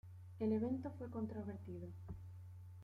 El 0.39 0.51
evento 0.53 0.89
fue 0.97 1.11
controvertido. 1.11 1.87